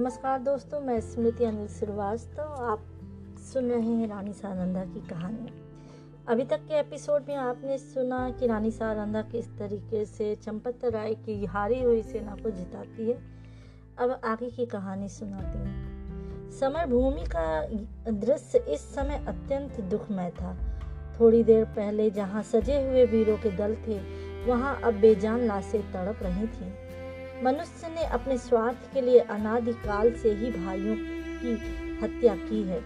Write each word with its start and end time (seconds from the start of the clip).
नमस्कार 0.00 0.38
दोस्तों, 0.38 0.80
मैं 0.80 1.00
स्मृति 1.00 1.44
अनिल 1.44 1.68
श्रीवास्तव, 1.68 2.42
आप 2.42 2.80
सुन 3.52 3.70
रहे 3.70 3.90
हैं 3.90 4.08
रानी 4.08 4.32
सारंदा 4.32 4.84
की 4.84 5.00
कहानी। 5.08 5.48
अभी 6.28 6.44
तक 6.44 6.56
के 6.56 6.74
एपिसोड 6.74 7.22
में 7.28 7.36
आपने 7.36 7.78
सुना 7.78 8.30
कि 8.30 8.46
रानी 8.46 8.70
सारंदा 8.70 9.22
किस 9.22 9.58
तरीके 9.58 10.04
से 10.04 10.36
चंपत 10.36 10.84
राय 10.84 11.14
की 11.14 11.44
हारी 11.44 11.82
हुई 11.82 12.02
सेना 12.02 12.34
को 12.34 12.50
जिताती 12.50 13.10
है। 13.10 13.18
अब 13.98 14.20
आगे 14.24 14.50
की 14.50 14.66
कहानी 14.66 15.08
सुनाती 15.08 15.58
हूँ। 15.58 16.50
समर 16.50 16.86
भूमि 16.86 17.24
का 17.36 17.66
दृश्य 18.10 18.58
इस 18.58 18.94
समय 18.94 19.24
अत्यंत 19.28 19.80
दुखमय 19.80 20.30
था। 20.30 20.56
थोड़ी 21.20 21.44
देर 21.44 21.64
पहले 21.64 22.10
जहाँ 22.10 22.42
सजे 22.42 22.86
हुए 22.88 23.06
वीरों 23.06 23.36
के 23.36 23.50
दल 23.50 23.74
थे, 23.74 23.98
वहाँ 24.46 24.80
अब 24.80 24.94
बेजान 24.94 25.46
लाशें 25.46 25.92
तड़प 25.92 26.18
रही 26.22 26.46
थीं। 26.46 26.89
मनुष्य 27.44 27.88
ने 27.88 28.04
अपने 28.04 28.38
स्वार्थ 28.38 28.94
के 28.94 29.00
लिए 29.00 29.18
अनादिकाल 29.18 30.12
से 30.12 30.32
ही 30.32 30.50
भाइयों 30.50 30.96
की 30.98 31.52
हत्या 32.02 32.34
की 32.34 32.62
है। 32.62 32.80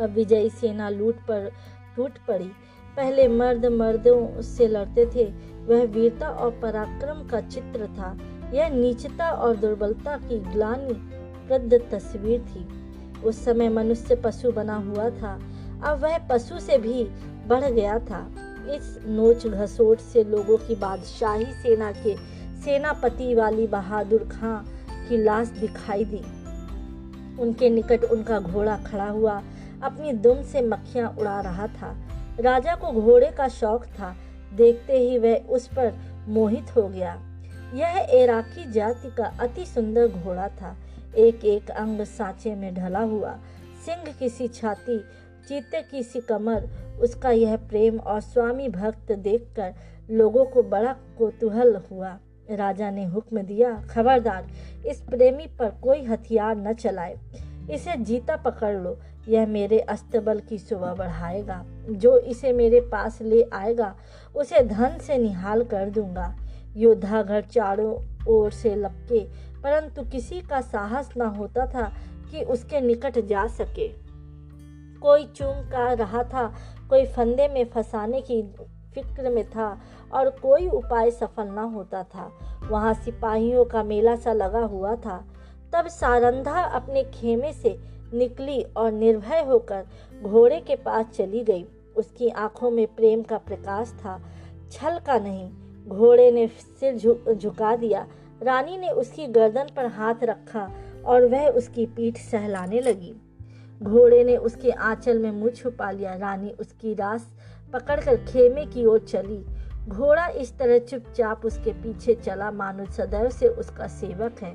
अब 0.00 0.10
विजयी 0.10 0.50
सेना 0.50 0.88
लूट 0.88 1.14
पर, 1.14 1.52
टूट 1.96 2.18
पड़ी। 2.28 2.50
पहले 2.96 3.28
मर्द 3.28 3.66
मर्दों 3.66 4.42
से 4.42 4.68
लड़ते 4.68 5.06
थे। 5.06 5.24
वह 5.66 5.84
वीरता 5.84 6.28
और 6.28 6.50
पराक्रम 6.62 7.28
का 7.28 7.40
चित्र 7.40 7.86
था। 7.86 8.18
यह 8.54 8.68
नीचता 8.68 9.30
और 9.30 9.56
दुर्बलता 9.56 10.16
की 10.16 10.38
ग्लानी 10.38 10.94
प्रद 11.48 11.88
तस्वीर 11.92 12.40
थी। 12.40 12.68
उस 13.22 13.44
समय 13.44 13.68
मनुष्य 13.68 14.14
पशु 14.14 14.52
बना 14.52 14.74
हुआ 14.74 15.10
था। 15.10 15.40
अब 15.84 15.98
वह 15.98 16.18
पशु 16.18 16.60
से 16.60 16.78
भी 16.78 17.04
बढ़ 17.46 17.64
गया 17.64 17.98
था। 17.98 18.30
इस 18.70 18.98
नोच 19.06 19.46
घसोट 19.46 19.98
से 19.98 20.24
लोगों 20.24 20.56
की 20.56 20.74
बादशाही 20.74 21.44
सेना 21.44 21.92
के 21.92 22.38
सेनापति 22.64 23.34
वाली 23.34 23.66
बहादुर 23.66 24.24
खां 24.24 24.62
की 25.08 25.16
लाश 25.16 25.48
दिखाई 25.48 26.04
दी। 26.04 26.22
उनके 27.42 27.70
निकट 27.70 28.04
उनका 28.04 28.40
घोड़ा 28.40 28.76
खड़ा 28.76 29.08
हुआ, 29.08 29.42
अपनी 29.82 30.12
दुम 30.12 30.42
से 30.42 30.62
मक्खियाँ 30.62 31.16
उड़ा 31.18 31.40
रहा 31.40 31.66
था। 31.66 31.96
राजा 32.40 32.74
को 32.74 32.92
घोड़े 32.92 33.30
का 33.30 33.48
शौक 33.48 33.84
था। 33.84 34.16
देखते 34.54 34.98
ही 34.98 35.18
वह 35.18 35.36
उस 35.36 35.68
पर 35.68 35.92
मोहित 36.28 36.76
हो 36.76 36.88
गया। 36.88 37.22
यह 37.74 38.06
एराकी 38.10 38.72
जाति 38.72 39.10
का 39.10 39.24
अति 39.40 39.66
सुंदर 39.66 40.08
घोड़ा 40.08 40.48
था। 40.48 40.76
एक 41.16 41.44
एक 41.44 41.70
अंग 41.70 42.00
सांचे 42.00 42.54
में 42.54 42.74
ढला 42.74 43.00
हुआ। 43.00 43.38
सिंह 43.86 44.14
की 44.18 44.28
सी 44.28 44.48
छाती, 44.48 44.98
चीते 45.48 45.82
की 45.82 46.02
सी 46.02 46.20
कमर, 46.20 46.68
उसका 47.00 47.30
यह 47.30 47.56
प्रेम 47.56 47.98
और 47.98 48.20
स्वामी 48.20 48.68
भक्त 48.68 49.12
देखकर 49.12 49.74
लोगों 50.10 50.44
को 50.44 50.62
बड़ा 50.62 50.92
कोतूहल 51.18 51.80
हुआ। 51.90 52.18
राजा 52.50 52.90
ने 52.90 53.04
हुक्म 53.04 53.42
दिया, 53.42 53.84
खबरदार, 53.90 54.48
इस 54.86 55.00
प्रेमी 55.00 55.46
पर 55.46 55.70
कोई 55.70 56.04
हथियार 56.04 56.56
न 56.56 56.72
चलाए। 56.72 57.18
इसे 57.70 57.96
जीता 57.96 58.36
पकड़ 58.36 58.76
लो। 58.76 58.98
यह 59.28 59.46
मेरे 59.46 59.78
अस्तबल 59.78 60.40
की 60.40 60.58
सुबह 60.58 60.94
बढ़ाएगा। 60.94 61.64
जो 61.90 62.18
इसे 62.18 62.52
मेरे 62.52 62.80
पास 62.80 63.22
ले 63.22 63.42
आएगा, 63.52 63.96
उसे 64.36 64.60
धन 64.60 64.98
से 64.98 65.18
निहाल 65.18 65.64
कर 65.64 65.90
दूँगा। 65.90 66.36
योद्धा 66.76 67.22
घर 67.22 67.40
चारों 67.42 68.24
ओर 68.28 68.50
से 68.50 68.74
लपके, 68.74 69.24
परंतु 69.62 70.02
किसी 70.02 70.40
का 70.40 70.60
साहस 70.60 71.10
न 71.16 71.22
होता 71.22 71.66
था 71.66 71.92
कि 72.30 72.42
उसके 72.42 72.80
निकट 72.80 73.26
जा 73.26 73.46
सके। 73.46 73.88
कोई 75.00 75.24
चूम 75.24 75.54
का 75.54 75.92
रहा 75.92 76.24
था, 76.24 76.54
कोई 76.90 77.06
फंदे 77.06 77.48
में 77.48 77.64
फंसाने 77.64 78.20
की 78.20 78.42
फ़िक्र 78.94 79.30
में 79.30 79.44
था 79.50 79.78
और 80.12 80.30
कोई 80.30 80.68
उपाय 80.68 81.10
सफल 81.10 81.48
न 81.48 81.58
होता 81.74 82.02
था। 82.04 82.30
वहाँ 82.70 82.94
सिपाहियों 82.94 83.64
का 83.64 83.82
मेला 83.82 84.16
सा 84.16 84.32
लगा 84.32 84.60
हुआ 84.60 84.94
था। 84.96 85.24
तब 85.72 85.88
सारंधा 85.88 86.62
अपने 86.62 87.02
खेमे 87.04 87.52
से 87.52 87.78
निकली 88.14 88.62
और 88.76 88.92
निर्भय 88.92 89.44
होकर 89.44 89.86
घोड़े 90.22 90.60
के 90.60 90.76
पास 90.76 91.06
चली 91.06 91.44
गई। 91.44 91.66
उसकी 91.96 92.28
आँखों 92.28 92.70
में 92.70 92.86
प्रेम 92.86 93.22
का 93.22 93.38
प्रकाश 93.38 93.92
था। 94.04 94.20
छल 94.72 94.98
का 94.98 95.18
नहीं, 95.18 95.50
घोड़े 95.88 96.30
ने 96.32 96.46
सिर 96.48 97.34
झुका 97.34 97.76
दिया। 97.76 98.06
रानी 98.42 98.76
ने 98.76 98.90
उसकी 98.90 99.26
गर्दन 99.26 99.66
पर 99.76 99.86
हाथ 99.86 100.14
रखा 100.22 100.70
और 101.04 101.26
वह 101.26 101.48
उसकी 101.48 101.86
पीठ 101.86 102.18
सहलाने 102.18 102.80
लगी। 102.80 103.14
घोड़े 103.82 104.24
ने 104.24 104.36
उसके 104.36 104.70
आंचल 104.70 105.18
में 105.18 105.30
मुँह 105.30 105.50
छुपा 105.50 105.90
लिया। 105.90 106.14
रानी 106.14 106.50
उसकी 106.50 106.94
रास 106.94 107.26
पकड़कर 107.72 108.16
खेमे 108.16 108.66
की 108.66 108.84
ओर 108.84 108.98
चली। 108.98 109.44
घोड़ा 109.88 110.26
इस 110.26 110.58
तरह 110.58 110.78
चुपचाप 110.78 111.46
उसके 111.46 111.72
पीछे 111.72 112.14
चला। 112.14 112.50
मानो 112.50 112.84
सदैव 112.84 113.30
से 113.30 113.48
उसका 113.48 113.86
सेवक 113.86 114.42
है। 114.42 114.52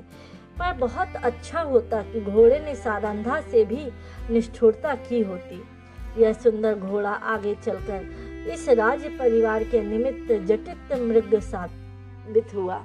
पर 0.58 0.72
बहुत 0.72 1.08
अच्छा 1.24 1.60
होता 1.60 2.02
कि 2.02 2.20
घोड़े 2.20 2.60
ने 2.60 2.74
सारंधा 2.74 3.40
से 3.40 3.64
भी 3.64 3.90
निष्ठुरता 4.30 4.94
की 4.94 5.20
होती। 5.20 5.62
यह 6.18 6.32
सुंदर 6.32 6.74
घोड़ा 6.74 7.10
आगे 7.10 7.54
चलकर 7.54 8.34
इस 8.52 8.68
राज्य 8.68 9.08
परिवार 9.08 9.64
के 9.64 9.82
निमित्त 9.82 10.32
जटित 10.32 10.98
मृग 10.98 11.40
साबित 11.40 12.54
हुआ। 12.54 12.84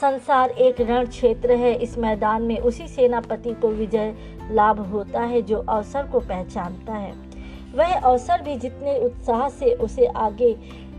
संसार 0.00 0.50
एक 0.50 0.80
रण 0.80 1.06
क्षेत्र 1.06 1.52
है। 1.52 1.74
इस 1.74 1.98
मैदान 1.98 2.42
में 2.42 2.58
उसी 2.58 2.88
सेनापति 2.88 3.54
को 3.54 3.68
विजय 3.68 4.14
लाभ 4.50 4.80
होता 4.80 5.20
है 5.20 5.42
जो 5.42 5.58
अवसर 5.58 6.06
को 6.06 6.20
पहचानता 6.20 6.92
है। 6.92 7.31
वह 7.74 7.98
अवसर 7.98 8.42
भी 8.42 8.56
जितने 8.56 8.98
उत्साह 8.98 9.48
से 9.48 9.72
उसे 9.74 10.06
आगे 10.06 10.54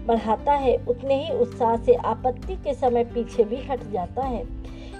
बढ़ाता 0.08 0.54
है, 0.54 0.76
उतने 0.88 1.24
ही 1.24 1.34
उत्साह 1.38 1.76
से 1.78 1.94
आपत्ति 1.94 2.56
के 2.56 2.74
समय 2.74 3.04
पीछे 3.04 3.44
भी 3.44 3.56
हट 3.56 3.92
जाता 3.92 4.24
है। 4.24 4.44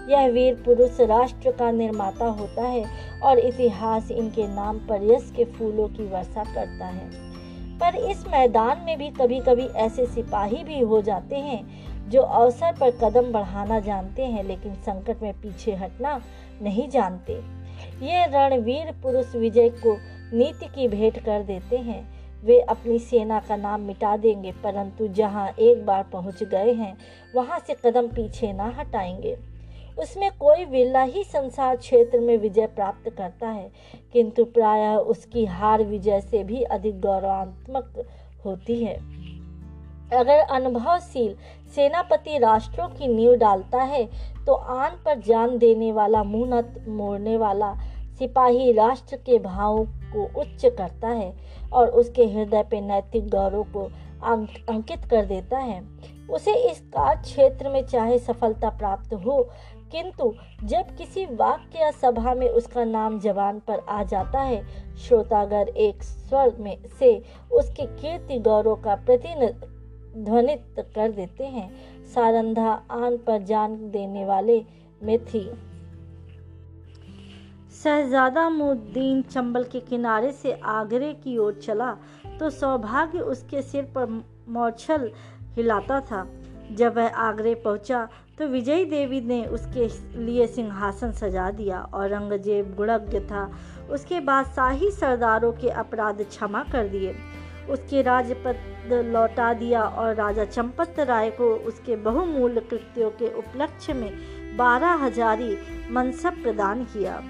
यह 0.10 0.28
वीर 0.28 0.54
पुरुष 0.56 1.00
राष्ट्र 1.00 1.52
का 1.52 1.72
निर्माता 1.72 2.26
होता 2.26 2.64
है 2.64 2.86
और 3.24 3.40
इतिहास 3.40 4.12
इनके 4.12 4.48
नाम 4.48 4.78
पर 4.78 5.04
यश 5.04 5.34
के 5.36 5.46
फूलों 5.46 5.88
की 5.88 6.08
वर्षा 6.08 6.44
करता 6.44 6.86
है। 6.86 7.10
पर 7.80 7.96
इस 7.96 8.28
मैदान 8.28 8.82
में 8.86 8.98
भी 8.98 9.10
कभी 9.10 9.40
कभी 9.40 9.66
ऐसे 9.66 10.06
सिपाही 10.06 10.64
भी 10.64 10.80
हो 10.80 11.02
जाते 11.02 11.36
हैं, 11.36 11.64
जो 12.10 12.22
अवसर 12.22 12.74
पर 12.74 12.92
कदम 12.92 13.32
बढ़ाना 13.32 13.80
जानते 13.80 14.26
हैं, 14.26 14.44
लेकिन 14.44 14.74
संकट 14.74 15.22
में 15.22 15.34
पीछे 15.34 15.76
हटना 15.76 16.22
नहीं 16.62 16.90
जानते। 16.90 17.34
ये 18.06 18.26
रणवीर 18.26 18.92
पुरुष 19.04 19.36
विजय 19.36 19.70
को 19.70 19.98
नीति 20.34 20.66
की 20.66 20.88
भेंट 20.88 21.20
कर 21.20 21.44
देते 21.44 21.78
हैं। 21.78 22.02
वे 22.44 22.60
अपनी 22.60 22.98
सेना 23.00 23.40
का 23.40 23.56
नाम 23.56 23.82
मिटा 23.82 24.16
देंगे, 24.18 24.52
परंतु 24.54 25.08
जहाँ 25.08 25.48
एक 25.50 25.86
बार 25.86 26.04
पहुँच 26.04 26.44
गए 26.44 26.74
हैं, 26.74 26.98
वहाँ 27.36 27.60
से 27.60 27.76
कदम 27.86 28.08
पीछे 28.08 28.52
ना 28.54 28.74
हटाएँगे। 28.78 29.38
उसमें 29.98 30.30
कोई 30.32 30.66
विरला 30.66 31.02
ही 31.02 31.24
संसार 31.24 31.76
क्षेत्र 31.76 32.20
में 32.20 32.38
विजय 32.38 32.68
प्राप्त 32.68 33.10
करता 33.10 33.48
है, 33.48 33.72
किंतु 34.14 34.46
प्रायः 34.46 34.96
उसकी 34.96 35.46
हार 35.46 35.84
विजय 35.84 36.22
से 36.22 36.44
भी 36.44 36.62
अधिक 36.62 37.00
गौरवात्मक 37.02 38.06
होती 38.46 38.84
है। 38.84 38.96
अगर 40.14 40.40
अनुभवशील 40.52 41.36
सेनापति 41.76 42.38
राष्ट्रों 42.38 42.88
की 42.90 43.08
नींव 43.08 43.36
डालता 43.36 43.82
है 43.84 44.06
तो 44.46 44.54
आन 44.54 44.98
पर 45.06 45.20
जान 45.20 45.58
देने 45.58 45.92
वाला 45.92 46.24
मुँह 46.24 46.64
मोड़ने 46.88 47.38
वाला 47.38 47.74
सिपाही 48.20 48.72
राष्ट्र 48.72 49.18
के 49.18 49.40
भावों 49.40 49.86
को 50.14 50.24
उच्च 50.42 50.66
करता 50.68 51.08
है 51.10 51.34
और 51.74 51.90
उसके 51.90 52.26
हृदय 52.26 52.64
पे 52.64 52.82
नैतिक 52.82 53.30
गौरव 53.30 53.64
को 53.74 53.84
अंकित 54.70 55.06
कर 55.06 55.26
देता 55.26 55.58
है। 55.60 55.82
उसे 56.30 56.54
इस 56.70 56.80
कार्य 56.88 57.22
क्षेत्र 57.22 57.70
में 57.70 57.86
चाहे 57.86 58.18
सफलता 58.20 58.70
प्राप्त 58.70 59.14
हो, 59.16 59.42
किंतु 59.92 60.34
जब 60.64 60.96
किसी 60.98 61.26
वाक्य 61.26 61.80
या 61.80 61.90
सभा 61.92 62.34
में 62.34 62.48
उसका 62.50 62.84
नाम 62.84 63.20
जवान 63.20 63.60
पर 63.60 63.80
आ 63.80 64.04
जाता 64.04 64.40
है, 64.42 64.62
श्रोतागर 64.98 65.68
एक 65.68 66.04
स्वर 66.04 66.56
में 66.60 66.78
से 67.00 67.12
उसके 67.52 67.86
कीर्ति 67.92 68.40
गौरव 68.40 68.76
का 68.76 68.96
प्रतिध्वनित 69.06 70.64
कर 70.96 71.12
देते 71.12 71.44
हैं। 71.46 71.70
सारंधा 72.14 72.72
आन 72.92 73.18
पर 73.18 73.44
जान 73.44 73.76
देने 73.92 74.26
वाले 74.26 74.64
में 75.04 75.18
थी। 75.26 75.50
शहजादा 77.84 78.50
मुद्दीन 78.50 79.22
चंबल 79.22 79.64
के 79.64 79.80
किनारे 79.80 80.32
से 80.32 80.52
आगरे 80.54 81.12
की 81.14 81.38
ओर 81.38 81.54
चला 81.64 81.90
तो 82.40 82.50
सौभाग्य 82.50 83.20
उसके 83.22 83.62
सिर 83.62 83.84
पर 83.96 84.06
मौछल 84.50 85.10
हिलाता 85.56 86.00
था। 86.02 86.28
जब 86.72 86.96
वह 86.96 87.16
आगरे 87.20 87.54
पहुँचा 87.56 88.08
तो 88.38 88.48
विजयी 88.48 88.86
देवी 88.86 89.20
ने 89.22 89.44
उसके 89.48 89.88
लिए 90.18 90.48
सिंहासन 90.48 91.12
सजा 91.12 91.50
दिया 91.52 91.82
औरंगज़ेब 91.94 92.74
गुणज्ञ 92.76 93.20
था। 93.22 93.44
उसके 93.92 94.20
बाद 94.22 94.46
शाही 94.46 94.92
सरदारों 94.92 95.52
के 95.52 95.70
अपराध 95.70 96.24
क्षमा 96.24 96.64
कर 96.72 96.88
दिए। 96.88 97.16
उसके 97.70 98.02
राजपद 98.02 99.12
लौटा 99.12 99.54
दिया 99.54 99.84
और 99.84 100.16
राजा 100.16 100.46
चंपत 100.46 101.00
राय 101.02 101.30
को 101.32 101.54
उसके 101.68 101.96
बहुमूल्य 102.02 102.62
कृत्यों 102.62 103.10
के 103.12 103.38
उपलक्ष्य 103.38 103.94
में 103.94 104.12
बारह 104.58 105.06
हजारी 105.06 105.56
मनसब 105.92 106.44
प्रदान 106.44 106.84
किया। 106.86 107.22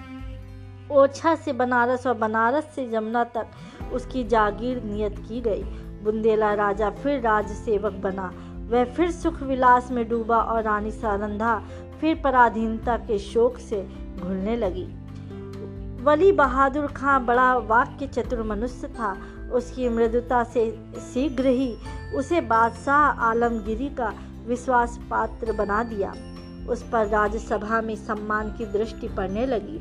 ओछा 0.93 1.35
से 1.35 1.53
बनारस 1.53 2.07
और 2.07 2.13
बनारस 2.13 2.65
से 2.75 2.89
जमुना 2.89 3.23
तक 3.23 3.47
उसकी 3.93 4.23
जागीर 4.23 4.83
नियत 4.83 5.19
की 5.19 5.41
गई। 5.41 5.63
बुंदेला 6.03 6.53
राजा 6.53 6.89
फिर 6.89 7.19
राज 7.19 7.51
सेवक 7.51 7.93
बना। 7.93 8.33
वह 8.69 8.85
फिर 8.85 9.11
सुख 9.11 9.41
विलास 9.43 9.91
में 9.91 10.07
डूबा 10.09 10.37
और 10.37 10.63
रानी 10.63 10.91
सारंधा 10.91 11.61
फिर 12.01 12.21
पराधीनता 12.23 12.97
के 12.97 13.17
शोक 13.19 13.57
से 13.57 13.81
घुलने 14.19 14.55
लगी। 14.57 14.85
वली 16.03 16.31
बहादुर 16.31 16.87
खां 16.87 17.25
बड़ा 17.25 17.55
वाक्य 17.57 18.07
चतुर 18.07 18.43
मनुष्य 18.43 18.87
था। 18.87 19.17
उसकी 19.53 19.89
मृदुता 19.89 20.43
से 20.43 20.69
शीघ्र 21.13 21.47
ही 21.47 21.75
उसे 22.15 22.41
बादशाह 22.41 23.21
आलमगिरी 23.21 23.89
का 23.89 24.13
विश्वास 24.47 24.99
पात्र 25.09 25.53
बना 25.53 25.83
दिया। 25.83 26.13
उस 26.69 26.83
पर 26.83 27.07
राज्यसभा 27.07 27.81
में 27.81 27.95
सम्मान 27.95 28.49
की 28.51 28.65
दृष्टि 28.65 29.07
पड़ने 29.07 29.45
लगी। 29.45 29.79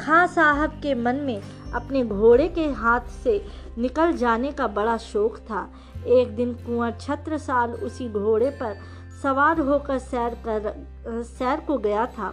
खां 0.00 0.26
साहब 0.26 0.70
के 0.82 0.94
मन 0.94 1.16
में 1.16 1.40
अपने 1.74 2.04
घोड़े 2.04 2.48
के 2.48 2.66
हाथ 2.72 3.08
से 3.14 3.40
निकल 3.78 4.12
जाने 4.12 4.52
का 4.52 4.66
बड़ा 4.68 4.96
शौक 4.96 5.36
था। 5.40 5.68
एक 6.08 6.34
दिन 6.36 6.52
कुंवर 6.56 6.96
छत्र 7.00 7.38
साल 7.38 7.72
उसी 7.72 8.08
घोड़े 8.10 8.50
पर 8.50 8.76
सवार 9.22 9.60
होकर 9.60 9.98
सैर 9.98 10.34
कर, 10.46 10.72
सैर 11.08 11.60
को 11.60 11.78
गया 11.78 12.06
था। 12.08 12.32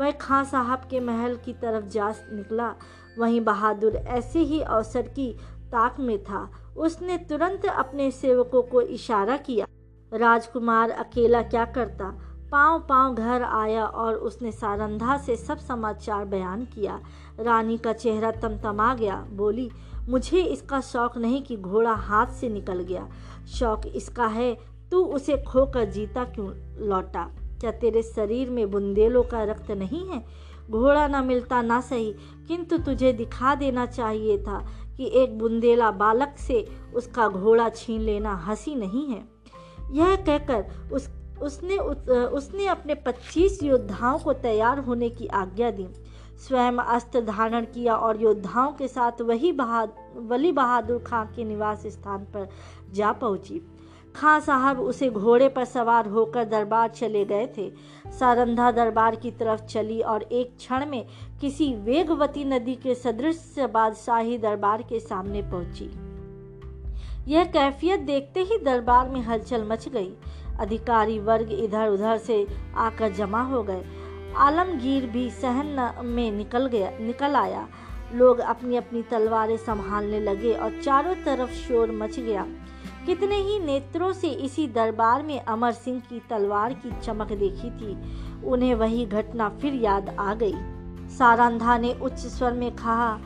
वह 0.00 0.10
खां 0.10 0.44
साहब 0.44 0.86
के 0.90 1.00
महल 1.00 1.36
की 1.36 1.52
तरफ़ 1.52 1.86
जा 1.86 2.08
निकला। 2.32 2.74
वहीं 3.18 3.40
बहादुर 3.40 3.96
ऐसे 3.96 4.38
ही 4.40 4.60
अवसर 4.60 5.08
की 5.08 5.32
ताक 5.72 5.96
में 6.00 6.18
था। 6.24 6.48
उसने 6.76 7.16
तुरंत 7.28 7.66
अपने 7.66 8.10
सेवकों 8.10 8.62
को 8.62 8.80
इशारा 8.82 9.36
किया, 9.38 9.66
राजकुमार, 10.12 10.90
अकेला 10.90 11.42
क्या 11.42 11.64
करता? 11.64 12.14
पाँव 12.52 12.80
पाँव 12.88 13.14
घर 13.14 13.42
आया 13.42 13.84
और 13.84 14.14
उसने 14.14 14.52
सारंधा 14.52 15.16
से 15.16 15.36
सब 15.36 15.58
समाचार 15.58 16.24
बयान 16.24 16.64
किया। 16.64 17.00
रानी 17.40 17.78
का 17.78 17.92
चेहरा 17.92 18.30
तमतमा 18.30 18.94
गया। 18.94 19.26
बोली, 19.30 19.70
मुझे 20.08 20.42
इसका 20.42 20.80
शौक 20.80 21.16
नहीं 21.16 21.42
कि 21.42 21.56
घोड़ा 21.56 21.92
हाथ 21.92 22.26
से 22.26 22.48
निकल 22.48 22.80
गया। 22.80 23.08
शौक 23.58 23.82
इसका 23.86 24.26
है, 24.26 24.58
तू 24.90 25.04
उसे 25.04 25.36
खोकर 25.36 25.84
जीता 25.84 26.24
क्यों 26.24 26.50
लौटा? 26.88 27.30
क्या 27.60 27.70
तेरे 27.70 28.02
शरीर 28.02 28.50
में 28.50 28.70
बुंदेलों 28.70 29.22
का 29.22 29.42
रक्त 29.42 29.70
नहीं 29.70 30.08
है? 30.08 30.24
घोड़ा 30.70 31.06
ना 31.08 31.22
मिलता 31.22 31.62
ना 31.62 31.80
सही, 31.80 32.14
किंतु 32.48 32.78
तुझे 32.78 33.12
दिखा 33.12 33.54
देना 33.54 33.86
चाहिए 33.86 34.38
था 34.38 34.66
कि 34.96 35.10
एक 35.14 35.38
बुंदेला 35.38 35.90
बालक 35.90 36.34
से 36.38 36.68
उसका 36.94 37.28
घोड़ा 37.28 37.68
छीन 37.68 38.00
लेना 38.00 38.34
हँसी 38.34 38.74
नहीं 38.74 39.06
है। 39.06 39.24
यह 39.90 40.16
कहकर 40.16 40.90
उस 40.92 41.21
उसने 41.42 41.76
उसने 41.76 42.66
अपने 42.66 42.94
25 43.06 43.62
योद्धाओं 43.62 44.18
को 44.18 44.32
तैयार 44.32 44.78
होने 44.78 45.08
की 45.10 45.26
आज्ञा 45.26 45.70
दी। 45.70 45.86
स्वयं 46.38 46.78
अस्त्र 46.78 47.20
धारण 47.20 47.64
किया 47.64 47.96
और 47.96 48.22
योद्धाओं 48.22 48.72
के 48.72 48.88
साथ 48.88 49.20
वही 49.20 49.52
बहादुर 49.52 50.22
वली 50.22 50.52
बहादुर 50.52 50.98
खां 50.98 51.24
के 51.26 51.44
निवास 51.44 51.86
स्थान 51.86 52.24
पर 52.24 52.48
जा 52.92 53.12
पहुँची। 53.12 53.60
खां 54.16 54.40
साहब 54.40 54.80
उसे 54.80 55.10
घोड़े 55.10 55.48
पर 55.48 55.64
सवार 55.64 56.08
होकर 56.08 56.44
दरबार 56.44 56.88
चले 56.88 57.24
गए 57.24 57.46
थे। 57.58 57.70
सारंधा 58.18 58.70
दरबार 58.70 59.16
की 59.16 59.30
तरफ़ 59.30 59.64
चली 59.64 60.00
और 60.00 60.22
एक 60.22 60.56
क्षण 60.56 60.86
में 60.86 61.06
किसी 61.40 61.72
वेगवती 61.74 62.44
नदी 62.44 62.74
के 62.74 62.94
सदृश 62.94 63.54
बादशाही 63.72 64.38
दरबार 64.38 64.82
के 64.82 65.00
सामने 65.00 65.42
पहुँची। 65.42 66.11
यह 67.28 67.44
कैफियत 67.44 68.00
देखते 68.00 68.40
ही 68.40 68.58
दरबार 68.58 69.08
में 69.08 69.20
हलचल 69.20 69.64
मच 69.64 69.88
गई। 69.88 70.12
अधिकारी 70.60 71.18
वर्ग 71.18 71.52
इधर 71.52 71.88
उधर 71.88 72.18
से 72.18 72.46
आकर 72.76 73.12
जमा 73.12 73.42
हो 73.42 73.62
गए। 73.62 73.84
आलमगीर 74.36 75.06
भी 75.06 75.30
सहन 75.30 75.92
में 76.04 76.32
निकल 76.32 76.66
गया, 76.66 76.90
निकल 77.00 77.36
आया। 77.36 77.68
लोग 78.14 78.38
अपनी 78.38 78.76
अपनी 78.76 79.02
तलवारें 79.02 79.56
संभालने 79.56 80.20
लगे 80.20 80.52
और 80.52 80.80
चारों 80.82 81.14
तरफ़ 81.14 81.50
शोर 81.50 81.90
मच 81.90 82.18
गया। 82.18 82.46
कितने 83.06 83.36
ही 83.36 83.58
नेत्रों 83.58 84.12
से 84.12 84.28
इसी 84.28 84.66
दरबार 84.68 85.22
में 85.22 85.40
अमर 85.40 85.72
सिंह 85.72 86.00
की 86.00 86.22
तलवार 86.30 86.72
की 86.72 87.00
चमक 87.00 87.32
देखी 87.32 87.70
थी, 87.70 87.96
उन्हें 88.44 88.74
वही 88.74 89.06
घटना 89.06 89.48
फिर 89.48 89.74
याद 89.74 90.16
आ 90.20 90.34
गई। 90.34 90.54
सारंधा 91.08 91.78
ने 91.78 91.92
उच्च 91.92 92.18
स्वर 92.18 92.52
में 92.52 92.72
कहा 92.72 93.20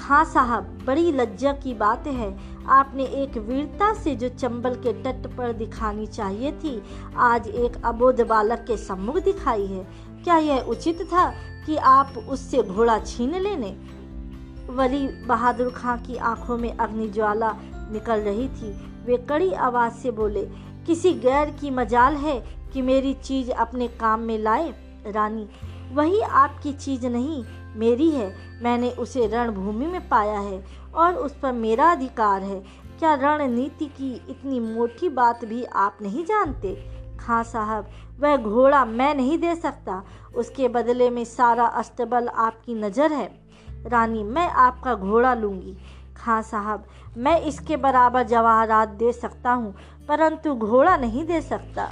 खां 0.00 0.24
साहब, 0.24 0.82
बड़ी 0.86 1.12
लज्जा 1.12 1.52
की 1.52 1.74
बात 1.74 2.06
है। 2.06 2.53
आपने 2.68 3.04
एक 3.04 3.36
वीरता 3.36 3.94
से 3.94 4.16
जो 4.16 4.28
चंबल 4.28 4.74
के 4.74 4.92
तट 4.92 5.36
पर 5.36 5.52
दिखानी 5.52 6.06
चाहिए 6.06 6.52
थी, 6.52 6.82
आज 7.16 7.48
एक 7.48 7.72
अबोध 7.84 8.20
बालक 8.20 8.58
के 8.58 8.76
सम्मुख 8.76 9.16
दिखाई 9.16 9.66
है। 9.66 9.88
क्या 10.24 10.36
यह 10.36 10.58
उचित 10.58 11.02
था 11.02 11.30
कि 11.66 11.76
आप 11.76 12.12
उससे 12.28 12.62
घोड़ा 12.62 12.98
छीन 12.98 13.34
लेने? 13.34 13.76
वली 14.72 15.08
बहादुर 15.26 15.70
खां 15.70 15.98
की 15.98 16.16
आँखों 16.16 16.58
में 16.58 16.76
अग्नि 16.76 17.08
ज्वाला 17.08 17.54
निकल 17.92 18.16
रही 18.16 18.48
थी। 18.48 18.72
वे 19.06 19.16
कड़ी 19.16 19.52
आवाज़ 19.52 19.92
से 19.92 20.10
बोले, 20.10 20.44
किसी 20.86 21.12
गैर 21.12 21.50
की 21.50 21.70
मजाल 21.70 22.14
है 22.14 22.44
कि 22.72 22.82
मेरी 22.82 23.14
चीज़ 23.14 23.50
अपने 23.50 23.88
काम 23.88 24.20
में 24.20 24.38
लाए, 24.38 24.74
रानी? 25.06 25.48
वही 25.92 26.20
आपकी 26.20 26.72
चीज़ 26.72 27.06
नहीं, 27.06 27.44
मेरी 27.76 28.10
है। 28.10 28.34
मैंने 28.62 28.90
उसे 28.90 29.26
रणभूमि 29.26 29.86
में 29.86 30.08
पाया 30.08 30.40
है। 30.40 30.83
और 30.96 31.14
उस 31.14 31.34
पर 31.42 31.52
मेरा 31.52 31.90
अधिकार 31.92 32.42
है। 32.42 32.60
क्या 32.98 33.14
रणनीति 33.14 33.86
की 33.86 34.12
इतनी 34.30 34.60
मोटी 34.60 35.08
बात 35.08 35.44
भी 35.44 35.64
आप 35.64 35.98
नहीं 36.02 36.24
जानते? 36.24 36.74
खां 37.20 37.42
साहब, 37.44 37.88
वह 38.20 38.36
घोड़ा 38.36 38.84
मैं 38.84 39.14
नहीं 39.14 39.38
दे 39.38 39.54
सकता। 39.54 40.02
उसके 40.36 40.68
बदले 40.68 41.10
में 41.10 41.24
सारा 41.24 41.66
अस्तबल 41.66 42.28
आपकी 42.28 42.74
नज़र 42.74 43.12
है। 43.12 43.28
रानी, 43.86 44.22
मैं 44.22 44.48
आपका 44.48 44.94
घोड़ा 44.94 45.34
लूँगी। 45.34 45.76
खां 46.16 46.42
साहब, 46.42 46.84
मैं 47.16 47.40
इसके 47.40 47.76
बराबर 47.76 48.22
जवाहरात 48.22 48.88
दे 48.88 49.12
सकता 49.12 49.52
हूँ, 49.52 49.74
परंतु 50.08 50.54
घोड़ा 50.54 50.96
नहीं 50.96 51.24
दे 51.24 51.40
सकता। 51.40 51.90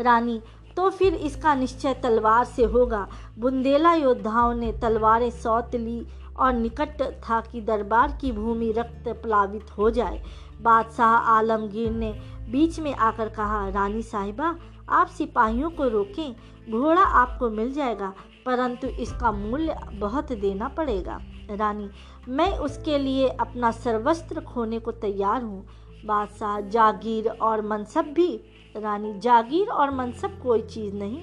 रानी 0.00 0.40
तो 0.76 0.90
फिर 0.90 1.14
इसका 1.14 1.54
निश्चय 1.54 1.94
तलवार 1.94 2.44
से 2.44 2.64
होगा। 2.64 3.06
बुंदेला 3.38 3.94
योद्धाओं 3.94 4.54
ने 4.54 4.72
तलवारें 4.72 5.30
सौत 5.30 5.74
ली 5.74 6.06
और 6.38 6.52
निकट 6.52 7.02
था 7.22 7.40
कि 7.42 7.60
दरबार 7.60 8.16
की 8.20 8.32
भूमि 8.32 8.70
रक्त 8.72 9.08
प्लावित 9.22 9.76
हो 9.78 9.90
जाए। 9.90 10.22
बादशाह 10.62 11.16
आलमगीर 11.28 11.90
ने 11.90 12.12
बीच 12.50 12.78
में 12.80 12.94
आकर 12.94 13.28
कहा, 13.28 13.68
रानी 13.68 14.02
साहिबा, 14.02 14.54
आप 14.88 15.06
सिपाहियों 15.08 15.70
को 15.70 15.88
रोकें, 15.88 16.34
घोड़ा 16.70 17.02
आपको 17.02 17.50
मिल 17.50 17.72
जाएगा, 17.72 18.12
परंतु 18.46 18.86
इसका 18.86 19.32
मूल्य 19.32 19.76
बहुत 19.94 20.32
देना 20.32 20.68
पड़ेगा। 20.68 21.18
रानी, 21.50 21.88
मैं 22.28 22.52
उसके 22.58 22.98
लिए 22.98 23.28
अपना 23.30 23.70
सर्वस्त्र 23.70 24.40
खोने 24.40 24.78
को 24.78 24.92
तैयार 24.92 25.42
हूँ। 25.42 25.66
बादशाह 26.06 26.60
जागीर 26.60 27.28
और 27.28 27.66
मनसब 27.66 28.12
भी 28.12 28.34
रानी, 28.76 29.18
जागीर 29.18 29.68
और 29.68 29.90
मनसब 29.90 30.38
कोई 30.42 30.62
चीज़ 30.62 30.94
नहीं। 30.94 31.22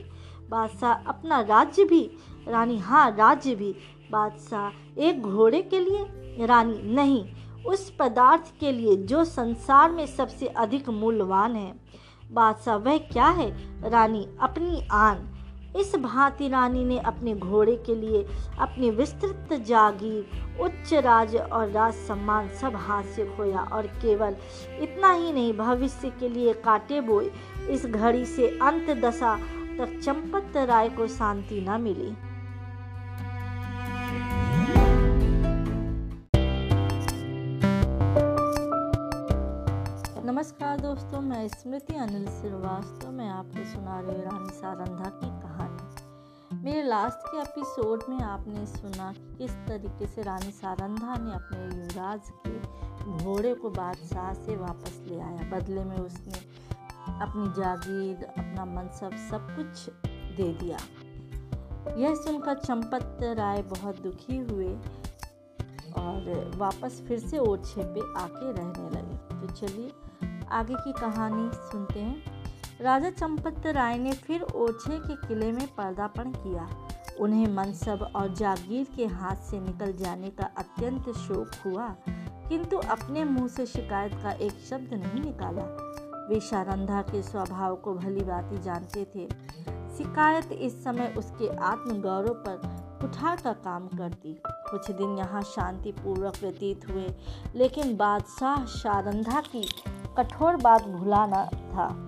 बादशाह 0.49 0.93
अपना 1.07 1.39
राज्य 1.41 1.83
भी। 1.83 2.09
रानी 2.47 2.77
हाँ 2.77 3.09
राज्य 3.11 3.55
भी। 3.55 3.75
बादशाह 4.15 5.01
एक 5.01 5.21
घोड़े 5.21 5.61
के 5.61 5.79
लिए? 5.79 6.45
रानी, 6.45 6.81
नहीं, 6.83 7.25
उस 7.63 7.89
पदार्थ 7.99 8.59
के 8.59 8.71
लिए 8.71 8.95
जो 8.95 9.23
संसार 9.23 9.91
में 9.91 10.05
सबसे 10.05 10.47
अधिक 10.47 10.89
मूल्यवान 10.89 11.55
है। 11.55 11.73
बादशाह, 12.31 12.75
वह 12.75 12.97
क्या 12.97 13.27
है? 13.27 13.49
रानी, 13.89 14.27
अपनी 14.41 14.87
आन। 14.91 15.31
इस 15.77 15.95
भांति 15.95 16.47
रानी 16.47 16.83
ने 16.85 16.99
अपने 16.99 17.33
घोड़े 17.35 17.75
के 17.75 17.95
लिए 17.95 18.23
अपनी 18.59 18.89
विस्तृत 18.89 19.49
जागीर, 19.53 20.27
उच्च 20.61 20.93
राज 20.93 21.35
और 21.35 21.69
राज 21.69 21.93
सम्मान 21.93 22.47
सब 22.49 22.75
हाथ 22.75 23.03
से 23.03 23.25
खोया 23.25 23.61
और 23.61 23.87
केवल 23.87 24.35
इतना 24.79 25.11
ही 25.11 25.33
नहीं, 25.33 25.53
भविष्य 25.53 26.09
के 26.09 26.29
लिए 26.29 26.53
काटे 26.53 27.01
बोए। 27.01 27.31
इस 27.69 27.85
घड़ी 27.85 28.25
से 28.25 28.47
अंत 28.47 28.89
दशा 28.89 29.35
तक 29.77 29.99
चंपत 30.03 30.57
राय 30.57 30.89
को 30.89 31.07
शांति 31.07 31.65
न 31.69 31.81
मिली। 31.81 32.13
दोस्तों, 40.95 41.21
मैं 41.21 41.47
स्मृति 41.47 41.95
अनिल 41.95 42.25
श्रीवास्तव, 42.27 43.11
मैं 43.11 43.27
आपको 43.29 43.63
सुना 43.71 43.99
रही 43.99 44.21
रानी 44.21 44.49
सारंधा 44.49 45.09
की 45.09 45.27
कहानी। 45.41 46.63
मेरे 46.63 46.83
लास्ट 46.83 47.27
के 47.27 47.41
एपिसोड 47.41 48.03
में 48.09 48.19
आपने 48.19 48.65
सुना 48.65 49.11
कि 49.13 49.35
किस 49.37 49.51
तरीके 49.51 50.07
से 50.07 50.21
रानी 50.21 50.51
सारंधा 50.51 51.15
ने 51.15 51.33
अपने 51.33 51.77
युवराज 51.77 52.31
के 52.47 53.23
घोड़े 53.23 53.53
को 53.53 53.69
बादशाह 53.69 54.33
से 54.33 54.55
वापस 54.55 55.01
ले 55.07 55.19
आया। 55.19 55.49
बदले 55.49 55.83
में 55.83 55.97
उसने 55.97 56.39
अपनी 57.21 57.61
जागीर, 57.61 58.23
अपना 58.23 58.65
मनसब 58.65 59.17
सब 59.29 59.55
कुछ 59.55 59.89
दे 60.37 60.53
दिया। 60.53 60.77
यह 61.97 62.15
सुनकर 62.15 62.59
चंपत 62.59 63.17
राय 63.23 63.61
बहुत 63.61 64.01
दुखी 64.01 64.37
हुए 64.37 64.73
और 65.97 66.51
वापस 66.55 67.03
फिर 67.07 67.19
से 67.19 67.37
ओछे 67.37 67.83
पे 67.83 68.21
आके 68.23 68.51
रहने 68.51 68.89
लगे। 68.89 69.47
तो 69.47 69.53
चलिए 69.53 69.91
आगे 70.55 70.75
की 70.75 70.91
कहानी 70.91 71.49
सुनते 71.53 71.99
हैं। 71.99 72.23
राजा 72.81 73.09
चंपत 73.09 73.65
राय 73.67 73.97
ने 73.97 74.11
फिर 74.13 74.41
ओछे 74.41 74.97
के 74.99 75.15
किले 75.27 75.51
में 75.51 75.65
पर्दापण 75.67 76.31
किया। 76.31 76.67
उन्हें 77.19 77.47
मनसब 77.47 78.11
और 78.15 78.33
जागीर 78.33 78.87
के 78.95 79.05
हाथ 79.05 79.35
से 79.35 79.59
निकल 79.59 79.93
जाने 79.93 80.29
का 80.29 80.49
अत्यंत 80.57 81.09
शोक 81.17 81.51
हुआ, 81.65 81.87
किंतु 82.49 82.77
अपने 82.77 83.23
मुँह 83.23 83.47
से 83.47 83.65
शिकायत 83.65 84.13
का 84.23 84.31
एक 84.31 84.59
शब्द 84.69 84.93
नहीं 84.93 85.21
निकाला। 85.21 85.63
वे 86.29 86.39
शारंधा 86.39 87.01
के 87.01 87.21
स्वभाव 87.23 87.75
को 87.75 87.93
भली 87.93 88.23
बाती 88.23 88.61
जानते 88.61 89.05
थे। 89.05 89.27
शिकायत 89.97 90.51
इस 90.51 90.83
समय 90.83 91.13
उसके 91.17 91.55
आत्मगौरव 91.55 92.43
पर 92.47 92.57
का 93.13 93.53
काम 93.53 93.87
करती। 93.87 94.41
कुछ 94.47 94.91
दिन 94.91 95.17
यहाँ 95.17 95.41
शांतिपूर्वक 95.41 96.33
व्यतीत 96.41 96.89
हुए, 96.91 97.15
लेकिन 97.55 97.97
बादशाह 97.97 98.65
शारंधा 98.65 99.41
की 99.41 99.69
कठोर 100.17 100.55
बात 100.55 100.87
भूला 100.87 101.25
न 101.25 101.45
था। 101.45 102.07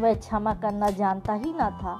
वह 0.00 0.14
क्षमा 0.14 0.54
करना 0.54 0.90
जानता 0.90 1.32
ही 1.32 1.52
ना 1.52 1.70
था। 1.70 1.98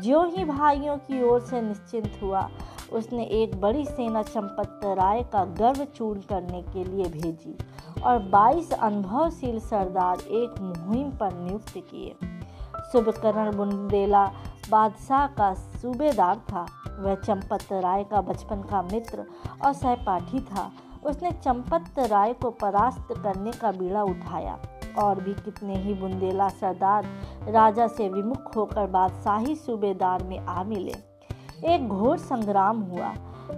जो 0.00 0.24
ही 0.24 0.44
भाइयों 0.44 0.96
की 0.96 1.22
ओर 1.22 1.40
से 1.40 1.62
निश्चिंत 1.62 2.18
हुआ, 2.22 2.50
उसने 2.92 3.24
एक 3.24 3.60
बड़ी 3.60 3.84
सेना 3.84 4.22
चंपत 4.22 4.80
राय 4.84 5.22
का 5.22 5.44
गर्व 5.44 5.84
चूर्ण 5.84 6.20
करने 6.20 6.62
के 6.62 6.84
लिए 6.84 7.04
भेजी 7.04 7.58
और 8.02 8.18
22 8.18 8.72
अनुभवशील 8.72 9.58
सरदार 9.58 10.16
एक 10.20 10.54
मुहिम 10.60 11.10
पर 11.10 11.34
नियुक्त 11.34 11.72
किए। 11.76 12.33
शुभकरण 12.92 13.56
बुंदेला 13.56 14.24
बादशाह 14.70 15.26
का 15.28 15.52
सूबेदार 15.54 16.36
था। 16.50 16.66
वह 17.00 17.14
चंपत 17.14 17.72
राय 17.72 18.04
का 18.04 18.20
बचपन 18.20 18.62
का 18.62 18.82
मित्र 18.82 19.24
और 19.64 19.72
सहपाठी 19.72 20.40
था। 20.40 20.70
उसने 21.04 21.30
चंपत 21.32 21.98
राय 22.00 22.32
को 22.32 22.50
परास्त 22.50 23.08
करने 23.12 23.52
का 23.52 23.72
बीड़ा 23.72 24.02
उठाया 24.02 24.58
और 24.98 25.20
भी 25.20 25.34
कितने 25.34 25.76
ही 25.76 25.94
बुंदेला 25.94 26.48
सरदार 26.50 27.06
राजा 27.48 27.86
से 27.86 28.08
विमुख 28.08 28.56
होकर 28.56 28.86
बादशाही 28.86 29.54
सूबेदार 29.56 30.22
में 30.22 30.38
आ 30.38 30.62
मिले। 30.64 30.94
एक 31.64 31.88
घोर 31.88 32.18
संग्राम 32.18 32.80
हुआ। 32.82 33.12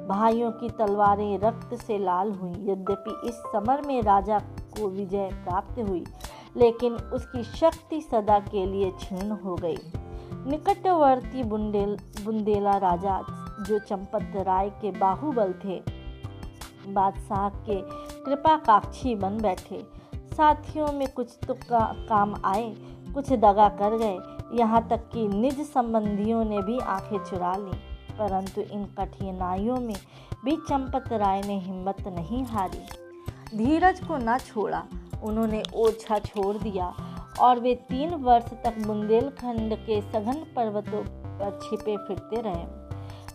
भाइयों 0.09 0.51
की 0.53 0.69
तलवारें 0.69 1.39
रक्त 1.39 1.75
से 1.77 1.99
लाल 1.99 2.33
हुई। 2.33 2.53
यद्यपि 2.71 3.21
इस 3.29 3.35
समर 3.53 3.83
में 3.87 4.01
राजा 4.03 4.39
को 4.79 4.89
विजय 4.89 5.29
प्राप्त 5.45 5.79
हुई 5.81 6.05
लेकिन 6.57 6.93
उसकी 6.93 7.43
शक्ति 7.45 8.01
सदा 8.01 8.39
के 8.39 8.67
लिए 8.67 8.91
क्षीण 8.91 9.31
हो 9.31 9.55
गई। 9.55 9.77
निकटवर्ती 10.51 11.43
बुंदेल 11.43 11.97
बुंदेला 12.25 12.77
राजा 12.79 13.21
जो 13.61 13.79
चंपत 13.79 14.33
राय 14.37 14.71
के 14.71 14.91
बाहुबल 14.91 15.53
थे 15.65 15.81
बादशाह 16.89 17.49
के 17.49 17.81
कृपा 18.25 18.57
काक्षी 18.57 19.15
बन 19.15 19.41
बैठे। 19.41 19.83
साथियों 20.33 20.93
में 20.93 21.09
कुछ 21.09 21.37
तो 21.47 21.55
का, 21.55 21.81
काम 22.09 22.35
आए 22.45 22.75
कुछ 23.15 23.33
दगा 23.33 23.69
कर 23.81 23.97
गए। 23.97 24.59
यहाँ 24.59 24.87
तक 24.89 25.09
कि 25.13 25.27
निज 25.29 25.61
संबंधियों 25.61 26.45
ने 26.45 26.63
भी 26.63 26.79
आँखें 26.79 27.19
चुरा 27.19 27.55
ली 27.57 27.79
परंतु 28.19 28.61
इन 28.61 28.85
कठिनाइयों 28.99 29.77
में 29.77 29.97
भी 30.45 30.57
चंपत 30.69 31.13
राय 31.13 31.43
ने 31.43 31.59
हिम्मत 31.61 32.07
नहीं 32.09 32.45
हारी। 32.45 32.87
धीरज 33.57 34.01
को 34.01 34.17
न 34.17 34.39
छोड़ा 34.39 34.83
उन्होंने 35.23 35.63
ओछा 35.75 36.19
छोड़ 36.19 36.57
दिया 36.57 36.95
और 37.41 37.61
वे 37.61 37.75
तीन 37.75 38.15
वर्ष 38.15 38.45
तक 38.45 38.75
बुंदेलखंड 38.87 39.77
के 39.77 40.01
सघन 40.01 40.45
पर्वतों 40.57 41.03
पर 41.39 41.59
छिपे 41.63 41.97
फिरते 41.97 42.41
रहे। 42.41 42.65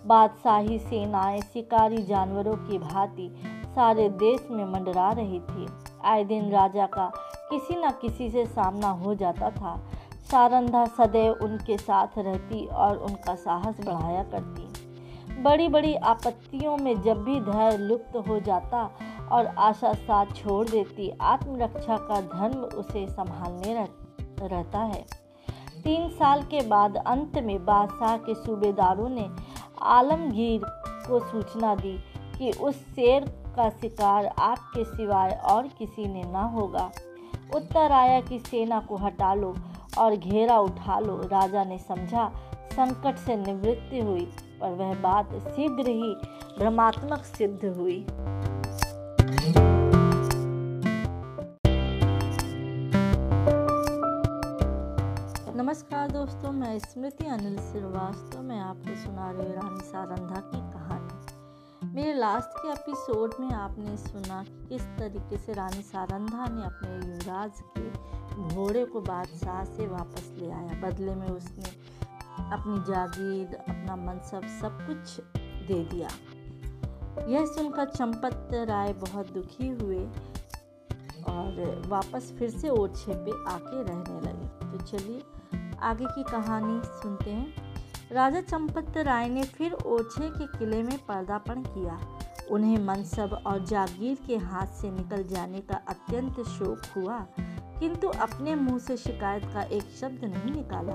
बादशाही 0.08 0.80
सेनाएँ, 0.80 1.42
शिकारी 1.42 2.04
जानवरों 2.04 2.56
की 2.56 2.78
भांति 2.78 3.32
सारे 3.76 4.10
देश 4.10 4.48
में 4.52 4.66
मंडरा 4.66 5.12
रही 5.12 5.40
थी। 5.40 5.68
आए 6.06 6.24
दिन 6.24 6.52
राजा 6.52 6.86
का 6.86 7.12
किसी 7.50 7.76
न 7.76 7.92
किसी 7.92 8.30
से 8.30 8.46
सामना 8.46 8.90
हो 8.90 9.16
जाता 9.16 9.50
था। 9.50 9.76
सारंधा 10.32 10.86
सदैव 10.86 11.34
उनके 11.34 11.78
साथ 11.78 12.08
रहती 12.18 12.66
और 12.66 12.98
उनका 12.98 13.36
साहस 13.36 13.76
बढ़ाया 13.86 14.24
करती। 14.24 15.42
बड़ी 15.42 15.68
बड़ी 15.68 15.96
आपत्तियों 15.96 16.78
में 16.78 17.02
जब 17.02 17.24
भी 17.24 17.40
धैर्य 17.40 17.78
लुप्त 17.78 18.16
हो 18.28 18.40
जाता 18.40 18.92
और 19.32 19.46
आशा 19.46 19.94
साथ 19.94 20.34
छोड़ 20.36 20.68
देती। 20.70 21.10
आत्मरक्षा 21.22 21.98
का 21.98 22.22
धर्म 22.22 22.60
उसे 22.60 23.08
संभालने 23.08 23.74
रह, 23.74 23.88
रहता 24.48 24.80
है। 24.80 25.06
तीन 25.84 26.10
साल 26.10 26.44
के 26.44 26.62
बाद 26.68 26.98
अंत 26.98 27.38
में 27.38 27.66
बादशाह 27.66 28.18
के 28.18 28.34
सूबेदारों 28.36 29.10
ने 29.10 29.30
आलमगीर 29.82 30.62
को 31.08 31.20
सूचना 31.20 31.76
दी 31.76 31.98
कि 32.38 32.52
उस 32.52 32.76
शेर 32.96 33.26
का 33.56 33.70
शिकार 33.70 34.26
आपके 34.40 34.84
सिवाय 34.86 35.40
और 35.46 35.68
किसी 35.68 36.06
ने 36.06 36.24
न 36.24 36.44
होगा। 36.54 36.92
उत्तर 37.56 37.92
आया 37.92 38.22
कि 38.22 38.40
सेना 38.40 38.80
को 38.80 38.96
हटा 38.96 39.34
लो 39.34 39.54
और 39.98 40.16
घेरा 40.16 40.60
उठा 40.60 41.00
लो। 41.00 41.18
राजा 41.24 41.64
ने 41.64 41.78
समझा 41.78 42.32
संकट 42.74 43.18
से 43.18 43.36
निवृत्ति 43.36 44.00
हुई 44.00 44.26
पर 44.62 44.74
वह 44.74 44.94
बात 45.02 45.34
शीघ्र 45.48 45.88
ही 45.88 46.14
भ्रमात्मक 46.60 47.24
सिद्ध 47.26 47.66
हुई। 47.78 48.06
नमस्कार 55.72 56.12
दोस्तों, 56.12 56.52
मैं 56.52 56.80
स्मृति 56.80 57.26
अनिल 57.26 57.58
श्रीवास्तव। 57.58 58.42
मैं 58.42 58.60
आपको 58.60 58.96
सुना 58.96 59.30
रही 59.32 59.54
रानी 59.54 59.80
सारंधा 59.80 60.40
की 60.40 60.58
कहानी। 60.74 61.88
मेरे 61.88 62.14
लास्ट 62.14 62.50
के 62.58 62.72
एपिसोड 62.72 63.34
में 63.40 63.52
आपने 63.52 63.96
सुना 63.98 64.44
कि 64.44 64.66
किस 64.70 64.82
तरीके 64.82 65.38
से 65.38 65.54
रानी 65.54 65.82
सारंधा 65.82 66.48
ने 66.50 66.66
अपने 66.66 67.08
युवराज 67.08 67.62
के 67.78 68.56
घोड़े 68.56 68.86
को 68.86 69.02
बादशाह 69.02 69.64
से 69.64 69.88
वापस 69.88 70.30
ले 70.38 70.52
आया। 70.52 70.82
बदले 70.82 71.16
में 71.16 71.28
उसने 71.28 71.72
अपनी 72.52 72.94
जागीर, 72.94 73.56
अपना 73.56 73.96
मनसब 73.96 74.48
सब 74.62 74.86
कुछ 74.88 75.20
दे 75.68 75.84
दिया। 75.86 76.10
यह 77.28 77.46
सुनकर 77.46 77.86
चंपत 77.86 78.50
राय 78.54 78.94
बहुत 78.94 79.32
दुखी 79.32 79.70
हुए 79.70 80.06
और 81.28 81.84
वापस 81.88 82.34
फिर 82.40 82.50
से 82.50 82.70
ओछे 82.70 83.14
पे 83.26 83.32
आके 83.52 83.84
रहने 83.84 84.22
लगे। 84.22 84.48
तो 84.72 84.86
चलिए 84.86 85.24
आगे 85.84 86.06
की 86.06 86.24
कहानी 86.24 86.82
सुनते 86.86 87.32
हैं। 87.32 87.70
राजा 88.12 88.42
चंपत 88.42 88.98
राय 88.98 89.30
ने 89.30 89.44
फिर 89.44 89.74
ओछे 89.74 90.30
के 90.30 90.46
किले 90.48 90.82
में 90.84 90.98
पर्दापण 91.00 91.62
किया। 91.64 92.00
उन्हें 92.52 92.78
मनसब 92.78 93.42
और 93.48 93.66
जागीर 93.66 94.18
के 94.28 94.38
हाथ 94.38 94.74
से 94.74 94.92
निकल 94.92 95.24
जाने 95.26 95.60
का 95.62 95.82
अत्यंत 95.90 96.40
शोक 96.48 96.82
हुआ, 96.96 97.20
किंतु 97.80 98.08
अपने 98.08 98.56
मुँह 98.56 98.80
से 98.80 98.98
शिकायत 98.98 99.44
का 99.54 99.62
एक 99.62 99.84
शब्द 100.00 100.26
नहीं 100.26 100.54
निकाला। 100.54 100.94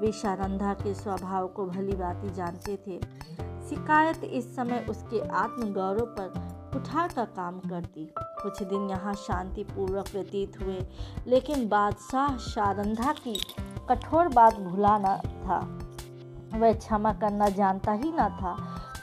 वे 0.00 0.12
शारंधा 0.12 0.72
के 0.74 0.94
स्वभाव 0.94 1.46
को 1.48 1.66
भली 1.66 1.96
बाती 1.96 2.34
जानते 2.34 2.76
थे। 2.86 3.00
शिकायत 3.68 4.24
इस 4.24 4.54
समय 4.56 4.86
उसके 4.90 5.20
आत्मगौरव 5.28 6.14
पर 6.18 6.32
कुठार 6.72 7.12
का 7.16 7.24
काम 7.36 7.58
करती। 7.60 8.08
कुछ 8.18 8.62
दिन 8.62 8.88
यहाँ 8.90 9.14
शांतिपूर्वक 9.16 10.08
व्यतीत 10.12 10.60
हुए, 10.62 10.78
लेकिन 11.26 11.68
बादशाह 11.68 12.36
शारंधा 12.44 13.12
की 13.18 13.40
कठोर 13.88 14.28
बात 14.28 14.60
भूला 14.60 14.98
न 14.98 15.16
था। 15.46 15.58
वह 16.58 16.72
क्षमा 16.72 17.12
करना 17.12 17.48
जानता 17.48 17.92
ही 17.92 18.12
न 18.12 18.28
था। 18.28 18.56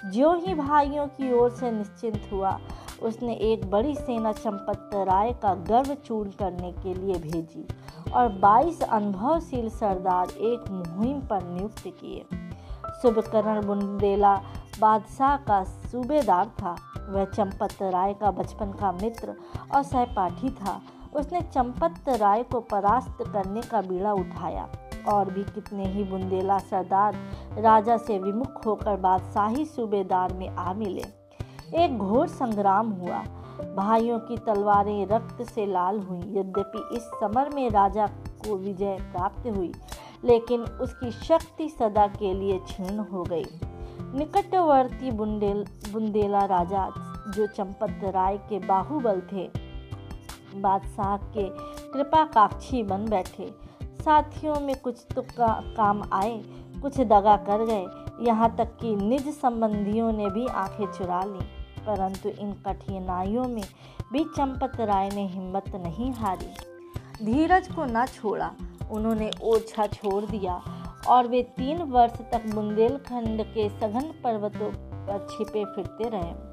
जो 0.05 0.33
ही 0.33 0.53
भाइयों 0.53 1.07
की 1.07 1.33
ओर 1.33 1.49
से 1.49 1.71
निश्चिंत 1.71 2.29
हुआ, 2.33 2.59
उसने 3.03 3.33
एक 3.33 3.71
बड़ी 3.71 3.95
सेना 3.95 4.31
चंपत 4.31 4.89
राय 4.93 5.31
का 5.33 5.53
गर्व 5.55 5.93
चूर्ण 5.93 6.29
करने 6.29 6.71
के 6.71 6.93
लिए 6.93 7.15
भेजी 7.15 7.67
और 8.13 8.29
22 8.29 8.81
अनुभवशील 8.81 9.69
सरदार 9.69 10.27
एक 10.29 10.69
मुहिम 10.71 11.19
पर 11.19 11.43
नियुक्त 11.43 11.83
किए। 11.87 12.25
शुभकरण 13.01 13.65
बुंदेला 13.65 14.35
बादशाह 14.79 15.37
का 15.37 15.63
सूबेदार 15.63 16.45
था। 16.45 16.75
वह 17.09 17.25
चंपत 17.25 17.81
राय 17.81 18.13
का 18.13 18.31
बचपन 18.31 18.71
का 18.71 18.91
मित्र 18.91 19.35
और 19.75 19.83
सहपाठी 19.83 20.49
था। 20.49 20.81
उसने 21.15 21.41
चंपत 21.41 22.09
राय 22.09 22.43
को 22.43 22.59
परास्त 22.59 23.17
करने 23.21 23.61
का 23.61 23.81
बीड़ा 23.81 24.13
उठाया। 24.13 24.69
और 25.07 25.31
भी 25.31 25.43
कितने 25.43 25.85
ही 25.85 26.03
बुंदेला 26.03 26.57
सरदार 26.57 27.15
राजा 27.57 27.97
से 27.97 28.19
विमुख 28.19 28.65
होकर 28.65 28.95
बादशाही 28.95 29.65
सूबेदार 29.65 30.33
में 30.33 30.47
आ 30.49 30.73
मिले। 30.73 31.03
एक 31.83 31.97
घोर 31.97 32.27
संग्राम 32.27 32.89
हुआ। 32.89 33.19
भाइयों 33.75 34.19
की 34.19 34.37
तलवारें 34.37 35.07
रक्त 35.07 35.41
से 35.43 35.65
लाल 35.65 35.99
हुई। 35.99 36.19
यद्यपि 36.19 36.89
इस 36.97 37.03
समर 37.03 37.49
में 37.49 37.69
राजा 37.69 38.07
को 38.07 38.57
विजय 38.57 38.97
प्राप्त 39.01 39.47
हुई, 39.57 39.73
लेकिन 40.25 40.61
उसकी 40.61 41.11
शक्ति 41.11 41.69
सदा 41.69 42.07
के 42.07 42.33
लिए 42.33 42.59
क्षीण 42.59 42.99
हो 42.99 43.23
गई। 43.23 43.45
निकटवर्ती 44.17 45.11
बुंदेल, 45.11 45.65
बुंदेला 45.93 46.45
राजा 46.45 46.89
जो 47.29 47.47
चंपत 47.47 48.01
राय 48.03 48.37
के 48.37 48.59
बाहुबल 48.59 49.21
थे 49.33 49.68
बादशाह 50.55 51.17
के 51.17 51.49
कृपा 51.93 52.25
काक्षी 52.25 52.83
बन 52.83 53.05
बैठे। 53.05 53.53
साथियों 53.83 54.59
में 54.59 54.75
कुछ 54.75 55.05
तो 55.15 55.21
का, 55.21 55.63
काम 55.77 56.03
आए 56.13 56.43
कुछ 56.81 56.97
दगा 56.97 57.35
कर 57.35 57.65
गए। 57.65 57.85
यहाँ 58.25 58.55
तक 58.55 58.77
कि 58.81 58.95
निज 58.95 59.29
संबंधियों 59.29 60.11
ने 60.11 60.29
भी 60.29 60.47
आँखें 60.47 60.85
चुरा 60.85 61.23
ली। 61.23 61.59
परंतु 61.79 62.29
इन 62.29 62.53
कठिनाइयों 62.53 63.43
में 63.43 63.63
भी 64.13 64.23
चंपत 64.23 64.71
राय 64.79 65.09
ने 65.09 65.27
हिम्मत 65.27 65.75
नहीं 65.75 66.13
हारी। 66.13 66.53
धीरज 67.25 67.67
को 67.67 67.85
न 67.85 68.05
छोड़ा। 68.05 68.51
उन्होंने 68.91 69.31
ओछा 69.43 69.87
छोड़ 69.87 70.25
दिया 70.25 70.61
और 71.07 71.27
वे 71.27 71.43
तीन 71.43 71.81
वर्ष 71.81 72.13
तक 72.13 72.55
बुंदेलखंड 72.55 73.43
के 73.43 73.69
सघन 73.69 74.11
पर्वतों 74.23 74.71
पर 74.75 75.27
छिपे 75.31 75.65
फिरते 75.65 76.09
रहे। 76.09 76.48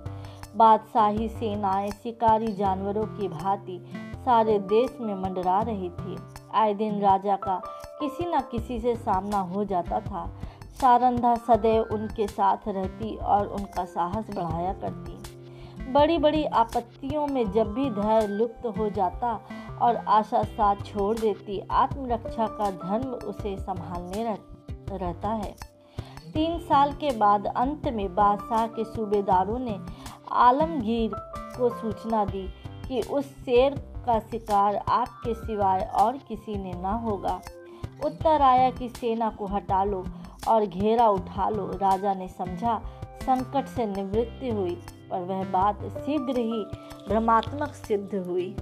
बादशाही 0.57 1.29
सेनाएँ 1.29 1.91
शिकारी 1.93 2.53
जानवरों 2.53 3.05
की 3.07 3.29
भांति 3.29 3.79
सारे 4.25 4.59
देश 4.59 4.97
में 5.01 5.15
मंडरा 5.15 5.61
रही 5.61 5.89
थी। 5.91 6.17
आए 6.55 6.75
दिन 6.75 7.01
राजा 7.01 7.37
का 7.37 7.57
किसी 8.01 8.25
न 8.27 8.41
किसी 8.41 8.79
से 8.81 8.95
सामना 8.97 9.39
हो 9.39 9.65
जाता 9.65 10.01
था। 10.01 10.27
सारंधा 10.81 11.35
सदैव 11.35 11.83
उनके 11.93 12.27
साथ 12.27 12.69
रहती 12.69 13.15
और 13.17 13.47
उनका 13.47 13.85
साहस 13.85 14.31
बढ़ाया 14.35 14.73
करती। 14.73 15.93
बड़ी 15.93 16.19
बड़ी 16.19 16.45
आपत्तियों 16.45 17.27
में 17.27 17.53
जब 17.53 17.73
भी 17.75 17.91
धैर्य 17.91 18.27
लुप्त 18.27 18.67
हो 18.79 18.89
जाता 18.91 19.41
और 19.83 19.97
आशा 19.97 20.43
साथ 20.43 20.85
छोड़ 20.85 21.19
देती 21.19 21.61
आत्मरक्षा 21.71 22.47
का 22.47 22.71
धर्म 22.71 23.09
उसे 23.09 23.57
संभालने 23.59 24.25
रह, 24.25 24.39
रहता 24.97 25.29
है। 25.29 25.55
तीन 26.33 26.59
साल 26.59 26.93
के 26.93 27.11
बाद 27.17 27.47
अंत 27.47 27.87
में 27.89 28.15
बादशाह 28.15 28.67
के 28.67 28.85
सूबेदारों 28.85 29.59
ने 29.59 29.79
आलमगीर 30.33 31.11
को 31.59 31.69
सूचना 31.69 32.25
दी 32.25 32.49
कि 32.89 33.01
उस 33.01 33.25
शेर 33.25 33.75
का 34.07 34.19
शिकार 34.19 34.77
आपके 34.77 35.35
सिवाय 35.35 35.81
और 35.81 36.17
किसी 36.17 36.55
ने 36.55 36.73
ना 36.73 36.93
होगा। 36.93 37.41
उत्तर 38.05 38.43
आया 38.43 38.71
कि 38.71 38.89
सेना 38.89 39.31
को 39.31 39.47
हटा 39.47 39.85
लो 39.85 40.05
और 40.49 40.67
घेरा 40.67 41.09
उठा 41.09 41.49
लो। 41.49 41.67
राजा 41.67 42.15
ने 42.15 42.29
समझा, 42.29 42.79
संकट 43.23 43.67
से 43.67 43.87
निवृत्ति 43.87 44.49
हुई, 44.49 44.75
पर 45.11 45.21
वह 45.21 45.45
बात 45.45 45.83
शीघ्र 45.83 46.39
ही 46.39 46.65
भ्रमात्मक 47.09 47.69
सिद्ध 47.69 48.15
हुई। 48.15 48.57